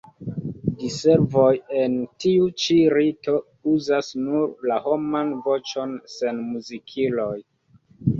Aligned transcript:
Diservoj 0.77 1.49
en 1.81 1.97
tiu 2.23 2.47
ĉi 2.63 2.77
rito 2.93 3.35
uzas 3.73 4.09
nur 4.23 4.47
la 4.71 4.79
homan 4.87 5.29
voĉon 5.49 5.93
sen 6.15 6.41
muzikiloj. 6.55 7.37